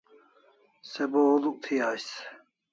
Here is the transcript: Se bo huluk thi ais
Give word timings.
Se 0.91 1.03
bo 1.11 1.21
huluk 1.29 1.57
thi 1.63 1.75
ais 1.89 2.07